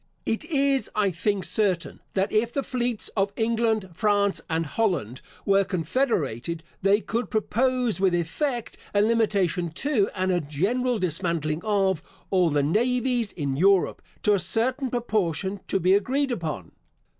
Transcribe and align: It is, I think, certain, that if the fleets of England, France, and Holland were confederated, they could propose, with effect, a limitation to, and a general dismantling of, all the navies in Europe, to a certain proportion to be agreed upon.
It 0.25 0.43
is, 0.45 0.89
I 0.95 1.11
think, 1.11 1.43
certain, 1.45 1.99
that 2.15 2.31
if 2.31 2.51
the 2.51 2.63
fleets 2.63 3.09
of 3.09 3.31
England, 3.35 3.91
France, 3.93 4.41
and 4.49 4.65
Holland 4.65 5.21
were 5.45 5.63
confederated, 5.63 6.63
they 6.81 7.01
could 7.01 7.29
propose, 7.29 7.99
with 7.99 8.15
effect, 8.15 8.77
a 8.95 9.03
limitation 9.03 9.69
to, 9.73 10.09
and 10.15 10.31
a 10.31 10.41
general 10.41 10.97
dismantling 10.97 11.61
of, 11.63 12.01
all 12.31 12.49
the 12.49 12.63
navies 12.63 13.31
in 13.31 13.55
Europe, 13.55 14.01
to 14.23 14.33
a 14.33 14.39
certain 14.39 14.89
proportion 14.89 15.59
to 15.67 15.79
be 15.79 15.93
agreed 15.93 16.31
upon. 16.31 16.71